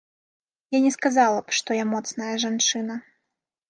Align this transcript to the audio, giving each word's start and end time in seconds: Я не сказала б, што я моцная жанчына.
Я 0.75 0.79
не 0.85 0.93
сказала 0.95 1.37
б, 1.45 1.55
што 1.61 1.79
я 1.83 1.87
моцная 1.93 2.35
жанчына. 2.49 3.01